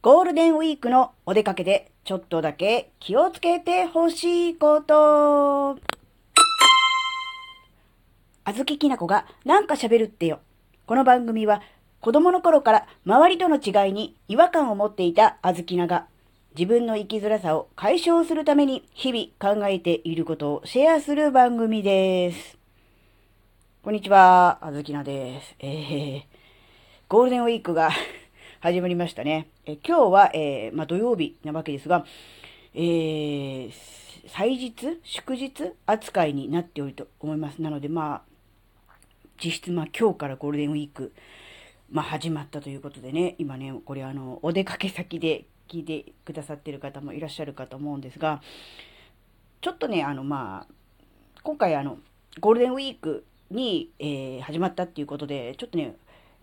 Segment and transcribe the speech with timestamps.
[0.00, 5.76] ゴールデンウィークのお出かけでちょっとだけ気をつけてほしいこと。
[8.44, 10.38] あずききなこがなんか喋るってよ。
[10.86, 11.62] この番組は
[12.00, 16.06] 子供の頃から周りとの違いに違和感を持っていたあずきなが
[16.56, 22.56] 自分の生きづらさを解消するために日々考えていることをシェアする番組です。
[23.82, 25.56] こんにちは、あずきなです。
[25.58, 26.22] えー、
[27.08, 27.90] ゴールデンウィークが
[28.60, 29.46] 始まりましたね。
[29.66, 32.04] え今日は、えーまあ、土曜日なわけですが、
[32.74, 33.72] えー、
[34.26, 34.98] 祭日？
[35.04, 35.74] 祝日？
[35.86, 37.62] 扱いになっておると思います。
[37.62, 38.92] なので、まあ、
[39.40, 41.12] 実質、まあ、今日からゴールデンウィーク、
[41.88, 48.42] まあ、始まったということでね、今ね、これあの、お出かけ先で聞いてくださってる方もいらっしゃるかと思うんですが、
[49.60, 51.98] ちょっとね、あの、まあ、今回あの、
[52.40, 55.94] ゴールデンウィークに、えー始まったっていうことで、ちょっとね、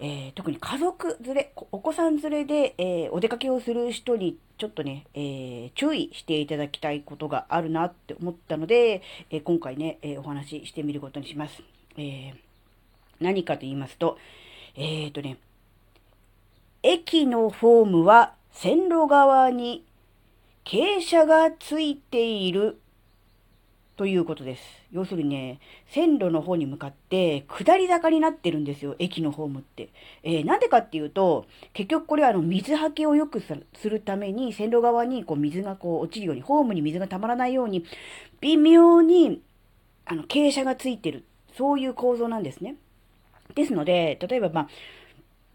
[0.00, 11.62] えー特に家族連れ、お子さん連れで、えーお出かけをする人にちょっとね、えー注意していただきたいことがあるなって思ったので、え今回ね、えお話ししてみることにします。
[11.96, 12.34] え
[13.20, 14.18] 何かと言いますと、
[14.76, 15.38] えーとね、
[16.82, 19.84] 駅のホームは線路側に
[20.64, 22.80] 傾斜がついている
[23.96, 24.62] ということです。
[24.90, 29.90] 要するにね、線路の方に向かって下り坂になってるんですよ、駅のホームって。
[30.24, 37.84] えーなんでかっていうと、結局これはあの水はけを良くするために、線路側にこう水がこう落ちるように、ホームに水がたまらないように、
[38.40, 39.40] 微妙に
[40.06, 41.24] あの傾斜がついてる。
[41.56, 42.74] そういう構造なんですね。
[43.54, 44.68] ですので、例えばまあ、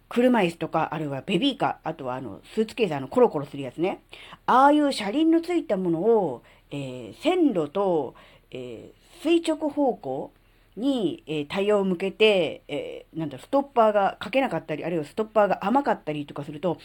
[0.08, 4.02] 車椅子とか、あるいはベビーカー、あとはあの、スーツケース、あの、コロコロするやつね。
[4.48, 8.16] ああいう車輪のついたものを、えー線路と、
[8.52, 10.32] えー垂直方向
[10.78, 16.78] に、えータイヤを向けて、えーなんだ、ストッパーがかけなかったり、あるいはストッパーが甘かったりとかすると、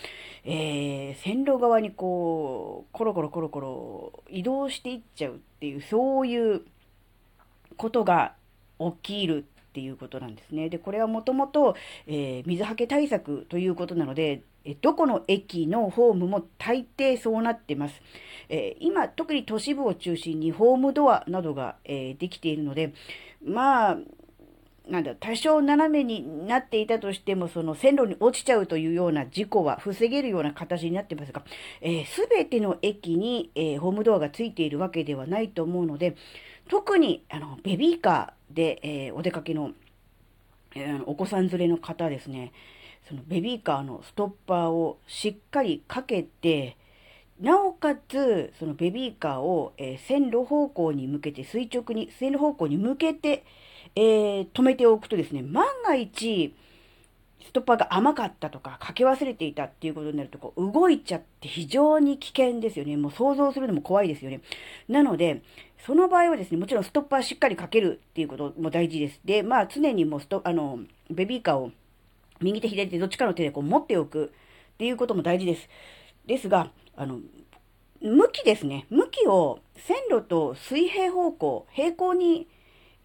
[0.44, 6.62] えー線路側にこう、コロコロコロコロ移動していっちゃうっていう、そういう
[7.77, 8.34] ことが
[8.78, 10.68] 起きるっていうことなんですね。
[10.68, 11.74] で、これはもともと、
[12.07, 18.01] えー水はけ対策ということなので、えどこの駅のホームも大抵そうなってます。
[18.48, 22.92] えー今、特に都市部を中心にホームドアなどが、えーできているので、
[23.45, 23.98] まあ、
[24.89, 31.42] なんだ、多少斜めになっていたとしても、その線路に落ちちゃうというような事故は防げるような形になってますが、
[32.06, 36.17] す、べ、ての駅に、えーホームドアがついているわけではないと思うので、
[36.68, 39.72] 特に、あの、ベビーカーで、えーお出かけの、
[40.74, 42.52] えーお子さん連れの方ですね、
[43.08, 46.77] そのベビーカーのストッパーをしっかりかけて、
[47.40, 53.45] なおかつ、そのベビーカーを、え線路方向に向けて、垂直に、線路方向に向けて、
[53.96, 56.55] えー止めておくとですね、万が一、
[57.44, 62.96] ストッパーが甘かったとか、かけ忘れていたっていうことになると、こう、動いちゃって非常に危険ですよね。
[62.96, 64.40] もう想像するのも怖いですよね。
[64.88, 65.42] なので、
[65.86, 69.20] その場合はですね、もちろんストッパーしっかりかけるっていうことも大事です。
[69.24, 71.70] で、まあ、常にもうスト、あの、ベビーカーを
[72.40, 74.33] 右手左手どっちかの手でこう持っておく
[74.74, 75.68] っていうことも大事です。
[76.27, 77.20] ですが、あの、
[78.00, 78.86] 向きですね。
[78.90, 82.48] 向きを線路と水平方向、平行に、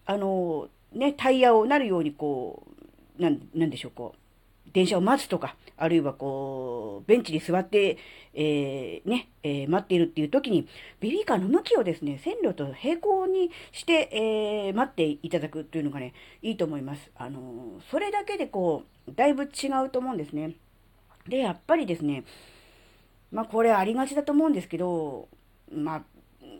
[0.06, 2.66] あの、ね、タイヤをなるようにこ
[3.18, 7.98] う、なん、なんでしょう、こう、電車を待つとか、あるいはこう、ベンチに座って、
[8.34, 10.68] えーね、えー待っているっていう時に、
[11.00, 16.12] ベビーカーの向きをですね、線路と平行にして、えー待っていただくというのがね、
[16.42, 17.10] いいと思います。
[17.16, 20.54] あのそれだけでこう、だいぶ違うと思うんですね。
[21.26, 22.24] で、やっぱりですね、
[23.32, 25.28] まあこれありがちだと思うんですけど、
[25.72, 26.02] まあ、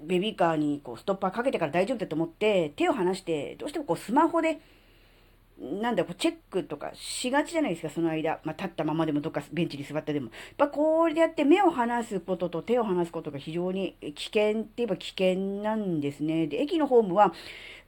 [0.04, 4.60] ベビーカーにこうストッパーかけてから大丈夫だと思って、手を離して、どうしてもこうスマホで、
[5.60, 8.40] なんだこうチェックとかしがちじゃないですか、その間。
[8.44, 10.26] まあ、立ったままでもどっかベンチに座ったでも。
[10.26, 16.46] やっぱこうやって目を離すことと手を離すことが非常に危険って言えば危険なんですね。
[16.46, 17.34] で、駅のホームは、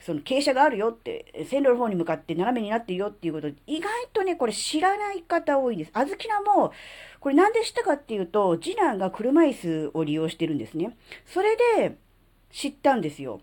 [0.01, 5.91] その傾斜があるよって、線路の方に向かって斜めになってるよっていうこと、意外とね、これ知らない方多いんです。
[5.95, 6.73] あずきなも、
[7.21, 10.95] これなんで知ったかっていうと、次男が車椅子を利用してるんですね。
[11.25, 11.97] それで
[12.51, 13.41] 知ったんですよ。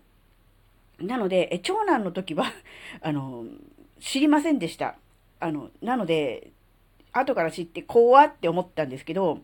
[1.00, 2.44] なので、長男の時は、
[3.00, 3.44] あの、
[4.00, 4.96] 知りませんでした。
[5.38, 6.50] あの、なので、
[7.12, 9.40] 後から知って怖って思ったんですけど、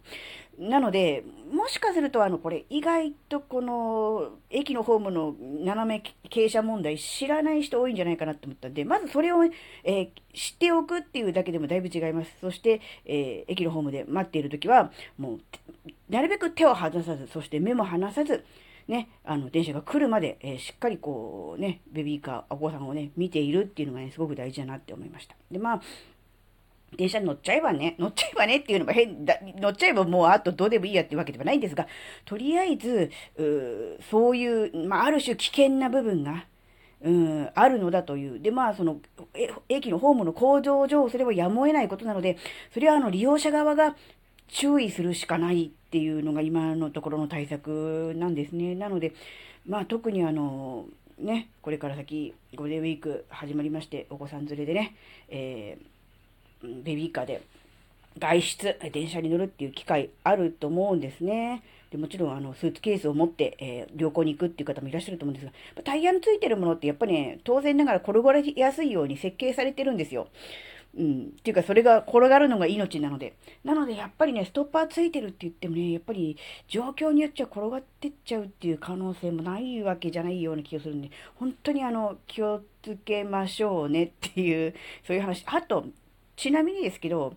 [0.59, 1.23] なので、
[1.53, 12.31] もしかすると、あの、これ、意外とこの、駅のホームの斜め傾斜問題知らない人多いんじゃないかなと思ったんで、まずそれを、えー知っておくっていうだけでもだいぶ違います。
[12.43, 15.41] そして、えー駅のホームで待っているときは、もう、
[16.11, 18.45] なるべく手を離さず、そして目も離さず、
[18.89, 25.35] ね、あの、電車が来るまで、えーしっかりこう、ね、ベビーカー、お子さんをね、見ているっていうのがね、すごく大事だなって思いました。
[25.51, 25.83] で、まあ、
[26.97, 31.87] 電車に乗っちゃえばね、乗っちゃえばねっていうのも変だ、乗っちゃえばもうあとどうでもいいやっていうわけではないんですが、
[32.25, 36.47] とりあえず、うそういう、まあ、ある種危険な部分が、
[37.03, 38.41] うん、あるのだという。
[38.41, 38.99] で、まあ、その、
[39.69, 42.39] 駅のホームの構造上、それはやむを得ないことなので、
[42.73, 43.97] それはあの、利用者側が
[44.49, 48.75] 注意するしかないっていうのが今のところの対策なんですね。
[48.75, 49.13] なので、
[49.67, 50.87] まあ、特にあの、
[51.19, 54.95] ね、これから先、ゴールデンウィーク始まりまして、お子さん連れでね、
[55.29, 55.97] えー
[56.63, 57.43] ベビーカーで
[58.19, 61.63] 外出、電車に乗るっていう機会あると思うんですね。
[61.91, 65.53] でもちろん、あの、スーツケースを持って、えー、旅行に行くっていう方もいらっしゃると思うんですが、
[65.83, 70.29] タイヤのついてるものってやっぱりね、当然ながら転がりやすいように設計されてるんですよ。
[70.97, 71.25] うん。
[71.39, 73.37] っていうか、それが転がるのが命なので。
[73.65, 76.37] なので、やっぱりね、ストッパーついてるって言ってもね、やっぱり
[76.69, 84.75] 状況によっちゃ転がってっちゃうっていう可能性もないわけじゃないような気がするんで、本当にあの、気をつけましょうねっていう、
[85.07, 85.45] そういう話。
[85.47, 85.87] あと、
[86.35, 87.35] ちなみにですけど、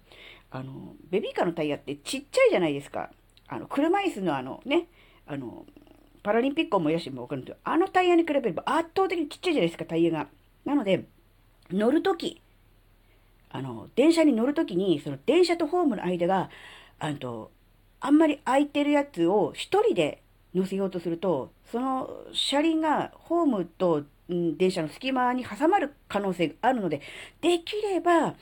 [0.51, 3.11] あの、ベビーカーのタイヤってちっちゃいじゃないですか。
[3.47, 4.87] あの、車椅子のあのね、
[5.27, 5.65] あの、
[6.23, 10.27] パラリンピックを思い出しても分かるんですけど、あのタイヤに比べれば圧倒的にちっちゃいじゃないですか、タイヤが。
[10.65, 11.05] なので、
[11.71, 12.41] 乗るとき、
[13.49, 16.49] あの、電車に乗る時に、その電車とホームの間が、
[16.99, 17.49] あの、
[17.99, 20.21] あんまり空いてるやつを一人で
[20.53, 27.01] 乗せようとすると、その車輪がホームと、電車の隙間に挟まる可能性があるので、
[27.41, 28.35] できれば、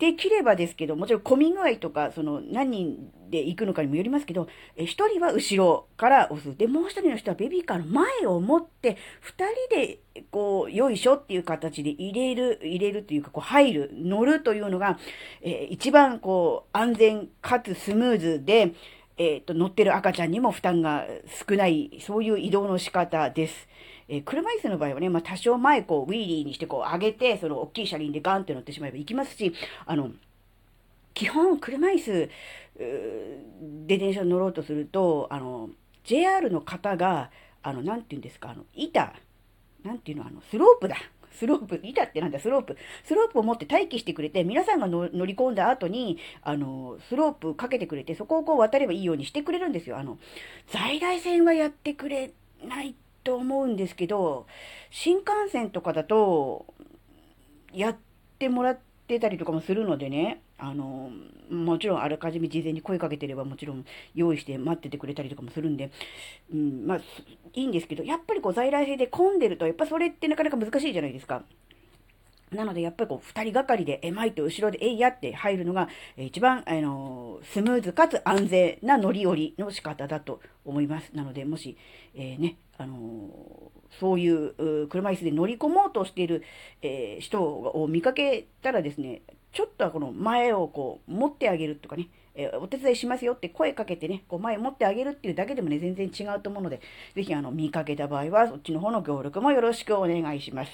[0.00, 6.56] できればですけど、もちろん混み具合とか、その何人で行くのかにもよりますけど、え1人は後ろから押す。
[6.56, 8.96] で、もう1人の人はベビーカーの前を持って、2
[9.68, 9.98] 人で、
[10.30, 14.98] こう、よいしょっていう形で入れる、入れるというか、こう、入る、乗るというのが、
[15.42, 18.72] えー、一番、こう、安全かつスムーズで、
[19.18, 21.06] えっ、ー、と、乗ってる赤ちゃんにも負担が
[21.46, 23.68] 少ない、そういう移動の仕方です。
[24.10, 29.54] えー、車椅子の場合はね、まあ、多少前こう、ウィーリーにしてこう、上げて、その大きい車輪でガンって乗ってしまえば行きますし、
[29.86, 30.10] あの、
[31.14, 32.30] 基本、車椅子
[33.86, 35.70] で電車に乗ろうとすると、あの、
[36.04, 37.30] JR の方が、
[37.62, 39.14] あの、なんて言うんですか、あの、板、
[39.84, 40.96] なんていうの、あの、スロープだ。
[41.32, 42.76] スロープ、板ってなんだ、スロープ。
[43.04, 49.98] スロープを持って待機してくれて、皆さんが乗り込んだ後に、あの、スロープかけてくれて、そこをこう渡ればいいようにしてくれるんですよ。
[49.98, 50.18] あの、
[50.68, 52.32] 在来線はやってくれ
[52.66, 54.46] ないと思うんですけど、
[54.90, 56.66] 新幹線とかだと、
[57.72, 57.96] やっ
[58.38, 61.10] てもらってたりとかもするのでね、あの、
[61.50, 63.84] もちろんあらかじめ事前に声かけてればもちろん
[64.14, 65.90] 用意して待っててくれたりとかもするんで、
[66.52, 66.98] うん、まあ、
[67.54, 71.42] いいんですけど、やっぱりこう在来線で混んでると、やっぱそれってなかなか難しいじゃないですか。
[72.52, 81.12] なので、やっぱりこう、二人がかりで、え、前と後ろで、えいやって入るのが、一番、あのスムーズかつ安全な乗り降りの仕方だと思います。
[81.14, 81.76] なので、もし、
[82.14, 86.42] えー、ね、あのそういう車椅子で乗り込もうとしている、
[86.80, 89.22] えー、人を見かけたらですね、
[89.52, 96.80] ちょっとはこの前をこう持ってあげるとかね、えー、お手伝いしますよって声かけてね、こう前持ってあげるっていうだけでもね、全然違うと思うので、
[97.14, 100.70] ぜひあの見かけた場合は、そっちの方の協力もよろしくお願いします。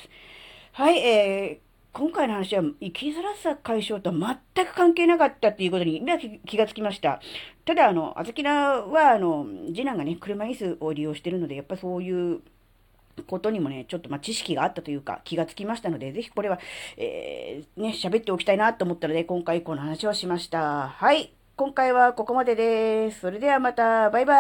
[0.73, 1.66] はい、えー、
[1.97, 7.23] 今回の話は生きづらさ解消とは全く関係なかったっていうことに今気がつきました。
[7.65, 8.53] ただ、あの、あずきな
[8.83, 12.43] は、あの、次男がね、車椅子を利用してるので、やっぱそういう
[13.27, 16.59] ことにもね、ちょっとま知識があったというか気がつきましたので、ぜひこれは、
[16.99, 20.89] えー、ね、喋っておきたいなと思ったので、今回この話をしました。
[20.89, 21.33] はい。
[21.57, 23.21] 今回はここまでです。
[23.21, 24.35] それではまた、バイバ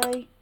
[0.00, 0.39] ーイ。